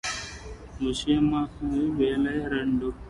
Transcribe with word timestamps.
విషమహీజమునకు 0.79 1.67
వెలయు 1.99 2.45
రెండు 2.53 2.87